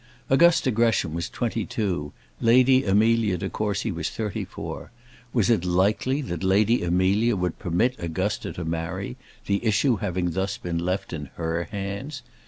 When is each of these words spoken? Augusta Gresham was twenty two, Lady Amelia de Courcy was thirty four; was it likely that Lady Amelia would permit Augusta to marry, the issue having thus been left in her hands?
Augusta 0.31 0.71
Gresham 0.71 1.13
was 1.13 1.29
twenty 1.29 1.63
two, 1.63 2.11
Lady 2.39 2.85
Amelia 2.85 3.37
de 3.37 3.51
Courcy 3.51 3.91
was 3.91 4.09
thirty 4.09 4.43
four; 4.43 4.89
was 5.31 5.47
it 5.51 5.63
likely 5.63 6.21
that 6.23 6.41
Lady 6.43 6.81
Amelia 6.83 7.35
would 7.35 7.59
permit 7.59 7.93
Augusta 7.99 8.51
to 8.51 8.65
marry, 8.65 9.15
the 9.45 9.63
issue 9.63 9.97
having 9.97 10.31
thus 10.31 10.57
been 10.57 10.79
left 10.79 11.13
in 11.13 11.27
her 11.35 11.65
hands? 11.65 12.23